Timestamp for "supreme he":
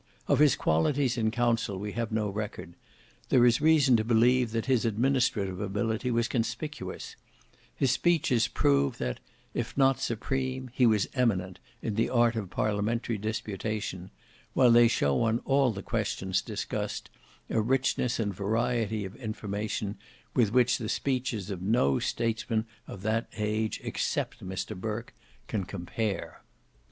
9.99-10.87